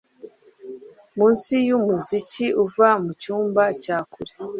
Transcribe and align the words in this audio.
Munsi 1.17 1.53
yumuziki 1.69 2.45
uva 2.63 2.87
mucyumba 3.03 3.63
cya 3.83 3.97
kure 4.11 4.33